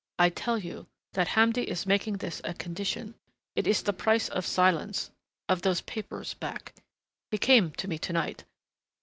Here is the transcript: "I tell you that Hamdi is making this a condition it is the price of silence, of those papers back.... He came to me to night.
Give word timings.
"I 0.17 0.29
tell 0.29 0.57
you 0.57 0.87
that 1.13 1.27
Hamdi 1.27 1.61
is 1.69 1.85
making 1.85 2.17
this 2.17 2.41
a 2.43 2.55
condition 2.55 3.13
it 3.55 3.67
is 3.67 3.83
the 3.83 3.93
price 3.93 4.29
of 4.29 4.47
silence, 4.47 5.11
of 5.47 5.61
those 5.61 5.81
papers 5.81 6.33
back.... 6.33 6.73
He 7.29 7.37
came 7.37 7.69
to 7.73 7.87
me 7.87 7.99
to 7.99 8.13
night. 8.13 8.43